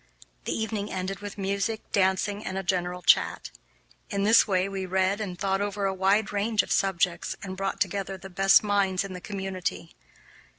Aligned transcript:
The 0.45 0.57
evening 0.59 0.91
ended 0.91 1.19
with 1.19 1.37
music, 1.37 1.81
dancing, 1.91 2.43
and 2.43 2.57
a 2.57 2.63
general 2.63 3.03
chat. 3.03 3.51
In 4.09 4.23
this 4.23 4.47
way 4.47 4.67
we 4.67 4.87
read 4.87 5.21
and 5.21 5.37
thought 5.37 5.61
over 5.61 5.85
a 5.85 5.93
wide 5.93 6.33
range 6.33 6.63
of 6.63 6.71
subjects 6.71 7.35
and 7.43 7.55
brought 7.55 7.79
together 7.79 8.17
the 8.17 8.27
best 8.27 8.63
minds 8.63 9.03
in 9.03 9.13
the 9.13 9.21
community. 9.21 9.93